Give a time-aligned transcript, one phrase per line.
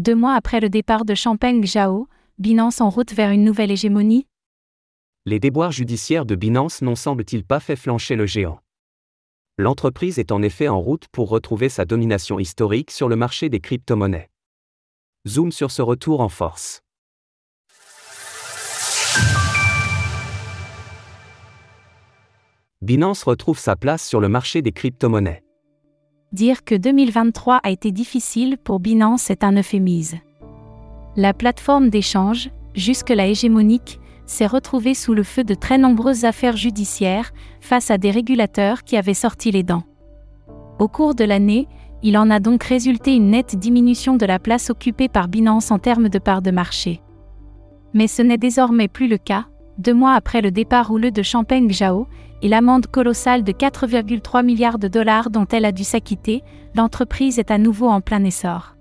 [0.00, 2.08] Deux mois après le départ de Champagne Zhao,
[2.38, 4.26] Binance en route vers une nouvelle hégémonie?
[5.26, 8.60] Les déboires judiciaires de Binance n'ont semble-t-il pas fait flancher le géant.
[9.58, 13.60] L'entreprise est en effet en route pour retrouver sa domination historique sur le marché des
[13.60, 14.30] crypto-monnaies.
[15.28, 16.80] Zoom sur ce retour en force.
[22.80, 25.42] Binance retrouve sa place sur le marché des crypto-monnaies.
[26.32, 30.18] Dire que 2023 a été difficile pour Binance est un euphémisme.
[31.16, 37.32] La plateforme d'échange, jusque-là hégémonique, s'est retrouvée sous le feu de très nombreuses affaires judiciaires
[37.60, 39.82] face à des régulateurs qui avaient sorti les dents.
[40.78, 41.66] Au cours de l'année,
[42.04, 45.80] il en a donc résulté une nette diminution de la place occupée par Binance en
[45.80, 47.00] termes de part de marché.
[47.92, 49.46] Mais ce n'est désormais plus le cas,
[49.80, 52.06] deux mois après le départ houleux de Champagne Zhao,
[52.42, 56.42] et l'amende colossale de 4,3 milliards de dollars dont elle a dû s'acquitter,
[56.74, 58.76] l'entreprise est à nouveau en plein essor.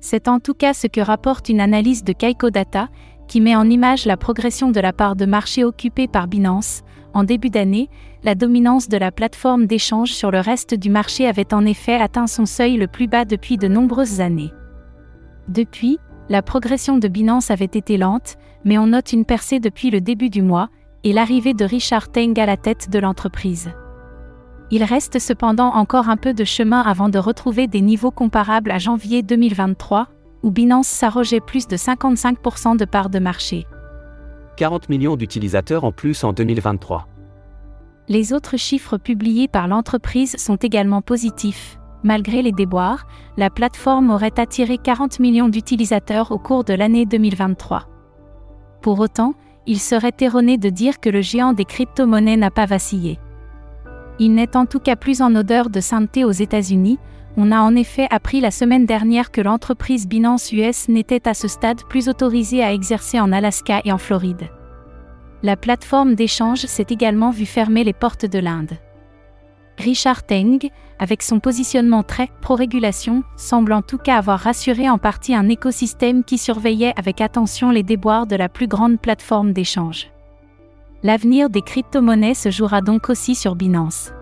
[0.00, 2.88] C'est en tout cas ce que rapporte une analyse de Kaiko Data,
[3.26, 6.82] qui met en image la progression de la part de marché occupée par Binance.
[7.14, 7.88] En début d'année,
[8.24, 12.26] la dominance de la plateforme d'échange sur le reste du marché avait en effet atteint
[12.26, 14.52] son seuil le plus bas depuis de nombreuses années.
[15.48, 15.98] Depuis,
[16.28, 20.30] la progression de Binance avait été lente, mais on note une percée depuis le début
[20.30, 20.68] du mois,
[21.04, 23.70] et l'arrivée de Richard Teng à la tête de l'entreprise.
[24.70, 28.78] Il reste cependant encore un peu de chemin avant de retrouver des niveaux comparables à
[28.78, 30.08] janvier 2023,
[30.42, 33.66] où Binance s'arrogeait plus de 55% de parts de marché.
[34.56, 37.06] 40 millions d'utilisateurs en plus en 2023.
[38.08, 41.77] Les autres chiffres publiés par l'entreprise sont également positifs.
[42.04, 47.88] Malgré les déboires, la plateforme aurait attiré 40 millions d'utilisateurs au cours de l'année 2023.
[48.82, 49.34] Pour autant,
[49.66, 53.18] il serait erroné de dire que le géant des crypto-monnaies n'a pas vacillé.
[54.18, 56.98] Il n'est en tout cas plus en odeur de sainteté aux États-Unis,
[57.36, 61.46] on a en effet appris la semaine dernière que l'entreprise Binance US n'était à ce
[61.46, 64.48] stade plus autorisée à exercer en Alaska et en Floride.
[65.44, 68.72] La plateforme d'échange s'est également vue fermer les portes de l'Inde.
[69.78, 70.58] Richard Teng,
[70.98, 76.24] avec son positionnement très pro-régulation, semble en tout cas avoir rassuré en partie un écosystème
[76.24, 80.10] qui surveillait avec attention les déboires de la plus grande plateforme d'échange.
[81.04, 84.12] L'avenir des crypto-monnaies se jouera donc aussi sur Binance.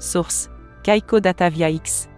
[0.00, 0.50] Source
[0.82, 2.08] Kaiko Data via X.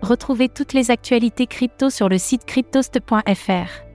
[0.00, 3.86] Retrouvez toutes les actualités crypto sur le site cryptost.fr.